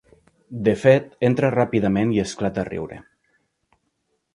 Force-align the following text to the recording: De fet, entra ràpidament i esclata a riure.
De 0.67 0.73
fet, 0.83 1.11
entra 1.29 1.53
ràpidament 1.57 2.17
i 2.17 2.25
esclata 2.27 2.67
a 2.67 2.67
riure. 2.75 3.03